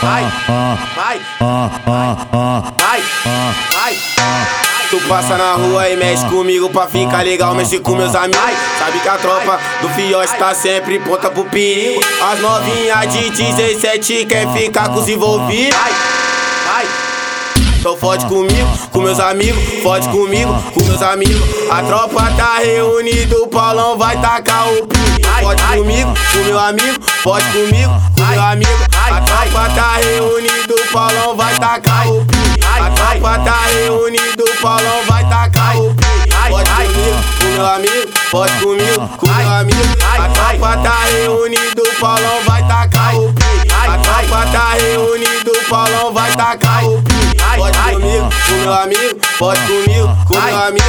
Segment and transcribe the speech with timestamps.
[0.00, 1.20] vai, vai,
[2.76, 3.02] vai,
[3.72, 3.98] vai.
[4.90, 8.40] Tu passa na rua e mexe comigo pra ficar legal, mexe com meus amigos.
[8.78, 12.00] Sabe que a tropa do Fiote tá sempre pronta pro perigo.
[12.22, 15.78] As novinhas de 17 quer ficar com os envolvidos.
[15.78, 15.92] Vai,
[16.66, 16.86] vai.
[17.78, 21.42] Então fode comigo, com meus amigos, fode comigo, com meus amigos.
[21.70, 25.28] A tropa tá reunida, o Paulão vai tacar o pico.
[25.40, 28.87] Fode comigo, com meu amigo, fode comigo, com meu amigo.
[29.58, 32.64] A tropa tá reunida, o Paulão vai tacar o pico.
[32.80, 36.08] A tropa tá reunida, o Paulão vai tacar o pico.
[36.48, 39.82] Fode comigo, com meu amigo, fode comigo, com meu amigo.
[40.16, 43.48] A tropa tá reunida, o Paulão vai tacar o pico.
[43.74, 47.18] A tropa tá reunida, o Paulão vai tacar o pico.
[47.56, 50.86] Pode comigo, com meu amigo, pode comigo, com meu amigo.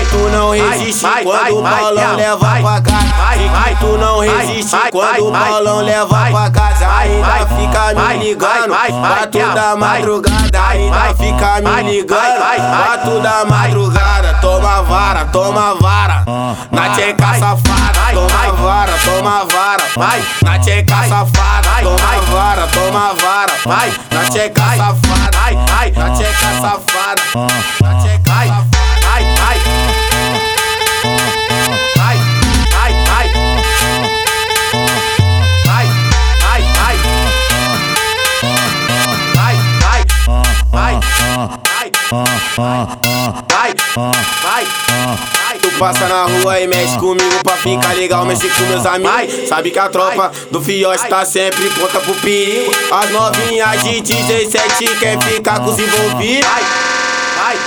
[0.00, 3.72] E tu não resiste quando o balão leva pra casa.
[3.72, 6.67] E tu não resiste quando o balão leva pra casa.
[7.08, 10.68] Ainda fica me ligando, pra toda madrugada.
[10.68, 14.34] Ainda fica me ligando, pra toda madrugada.
[14.40, 16.24] Toma vara, toma vara,
[16.70, 17.98] na tcheca safada.
[18.12, 21.68] Toma vara, toma vara, vai, na tcheca safada.
[21.82, 25.38] Toma vara, toma vara, vai, na tcheca safada.
[25.44, 27.22] Ai, ai, na tcheca safada,
[27.80, 28.87] na tcheca safada.
[43.48, 43.74] Vai,
[44.42, 44.66] vai,
[45.44, 45.58] vai.
[45.60, 49.48] Tu passa na rua e mexe comigo pra ficar legal, mexe com meus amigos.
[49.48, 52.72] Sabe que a tropa do Fiote tá sempre pronta pro perigo.
[52.90, 56.48] As novinhas de 17 quer ficar com os envolvidos.
[56.48, 56.62] Vai,
[57.36, 57.58] vai.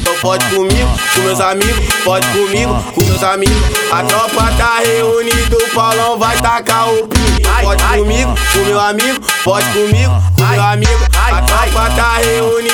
[0.00, 3.56] Então pode comigo, com meus amigos, pode comigo, com meus amigos.
[3.90, 7.28] A tropa tá reunida, o Paulão vai tacar o pico.
[7.60, 11.04] Pode comigo, com meu amigo, pode comigo, com meu amigo.
[11.14, 12.67] A tropa tá reunida,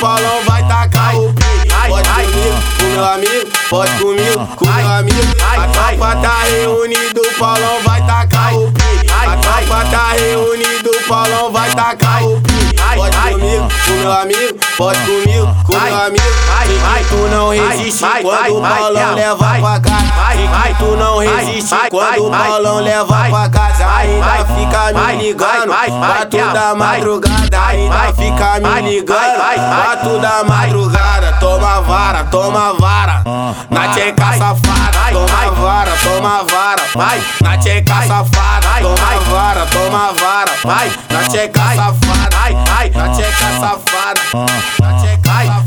[0.00, 1.46] Paulão vai tacar o pico.
[1.88, 5.20] Pode comigo, com meu amigo, pode comigo, com meu amigo.
[5.56, 9.14] A tropa tá reunida, o Paulão vai tacar o pico.
[9.14, 12.76] A tropa tá reunida, o Paulão vai tacar o pico.
[12.94, 13.45] Pode comigo, com
[14.06, 16.22] meu amigo, pode comigo, com meu amigo.
[16.98, 20.70] E tu não resiste quando o balão leva pra casa.
[20.70, 23.86] E tu não resiste quando o balão leva pra casa.
[23.96, 27.66] Ainda fica me ligando, pra toda madrugada.
[27.66, 31.32] Ainda fica me ligando, pra toda madrugada.
[31.40, 33.22] Toma vara, toma vara,
[33.70, 34.96] na tcheca safada.
[35.12, 38.66] Toma vara, toma vara, vai, na tcheca safada.
[38.80, 42.36] Toma vara, toma vara, vai, na tcheca safada.
[42.42, 45.65] Ai, ai, na tcheca safada, safada.